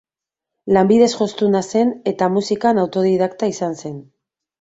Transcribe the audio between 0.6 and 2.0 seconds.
Lanbidez jostuna zen